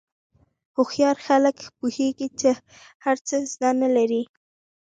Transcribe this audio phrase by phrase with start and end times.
[0.75, 2.49] هوښیار خلک پوهېږي چې
[3.03, 4.23] هر څه زده نه لري.